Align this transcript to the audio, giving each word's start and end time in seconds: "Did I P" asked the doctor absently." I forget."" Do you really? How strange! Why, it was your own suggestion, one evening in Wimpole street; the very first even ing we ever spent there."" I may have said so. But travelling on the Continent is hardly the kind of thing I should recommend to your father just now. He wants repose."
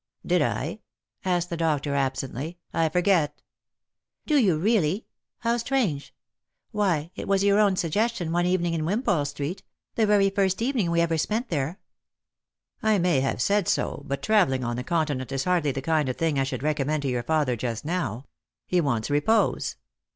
"Did 0.25 0.41
I 0.41 0.79
P" 1.23 1.29
asked 1.29 1.51
the 1.51 1.57
doctor 1.57 1.93
absently." 1.93 2.57
I 2.73 2.89
forget."" 2.89 3.39
Do 4.25 4.37
you 4.39 4.57
really? 4.57 5.05
How 5.41 5.57
strange! 5.57 6.11
Why, 6.71 7.11
it 7.15 7.27
was 7.27 7.43
your 7.43 7.59
own 7.59 7.75
suggestion, 7.75 8.31
one 8.31 8.47
evening 8.47 8.73
in 8.73 8.83
Wimpole 8.83 9.25
street; 9.25 9.61
the 9.93 10.07
very 10.07 10.31
first 10.31 10.59
even 10.59 10.81
ing 10.81 10.89
we 10.89 11.01
ever 11.01 11.19
spent 11.19 11.49
there."" 11.49 11.79
I 12.81 12.97
may 12.97 13.19
have 13.19 13.43
said 13.43 13.67
so. 13.67 14.01
But 14.07 14.23
travelling 14.23 14.63
on 14.63 14.75
the 14.75 14.83
Continent 14.83 15.31
is 15.31 15.43
hardly 15.43 15.71
the 15.71 15.83
kind 15.83 16.09
of 16.09 16.15
thing 16.17 16.39
I 16.39 16.45
should 16.45 16.63
recommend 16.63 17.03
to 17.03 17.07
your 17.09 17.21
father 17.21 17.55
just 17.55 17.85
now. 17.85 18.25
He 18.65 18.81
wants 18.81 19.11
repose." 19.11 19.75